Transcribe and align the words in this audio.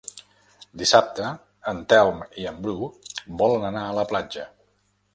Dissabte 0.81 1.27
en 1.73 1.83
Telm 1.95 2.25
i 2.45 2.49
en 2.55 2.59
Bru 2.65 2.91
volen 3.45 3.71
anar 3.73 3.85
a 3.93 3.97
la 4.03 4.11
platja. 4.15 4.53